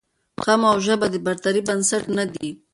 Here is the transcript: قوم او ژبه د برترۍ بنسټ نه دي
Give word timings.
قوم 0.43 0.61
او 0.71 0.77
ژبه 0.85 1.07
د 1.11 1.15
برترۍ 1.25 1.61
بنسټ 1.67 2.03
نه 2.17 2.25
دي 2.33 2.49